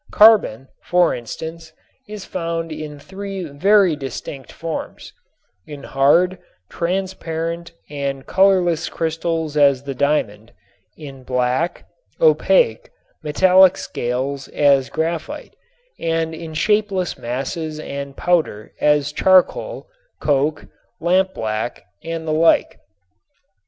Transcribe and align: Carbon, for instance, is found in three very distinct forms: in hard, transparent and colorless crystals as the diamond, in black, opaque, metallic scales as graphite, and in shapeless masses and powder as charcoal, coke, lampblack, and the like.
Carbon, 0.11 0.67
for 0.81 1.13
instance, 1.13 1.73
is 2.09 2.25
found 2.25 2.71
in 2.71 2.97
three 2.97 3.43
very 3.43 3.95
distinct 3.95 4.51
forms: 4.51 5.13
in 5.67 5.83
hard, 5.83 6.39
transparent 6.71 7.71
and 7.87 8.25
colorless 8.25 8.89
crystals 8.89 9.55
as 9.55 9.83
the 9.83 9.93
diamond, 9.93 10.53
in 10.97 11.21
black, 11.21 11.85
opaque, 12.19 12.89
metallic 13.23 13.77
scales 13.77 14.47
as 14.47 14.89
graphite, 14.89 15.55
and 15.99 16.33
in 16.33 16.55
shapeless 16.55 17.15
masses 17.19 17.79
and 17.79 18.17
powder 18.17 18.73
as 18.81 19.11
charcoal, 19.11 19.87
coke, 20.19 20.65
lampblack, 20.99 21.83
and 22.03 22.27
the 22.27 22.33
like. 22.33 22.79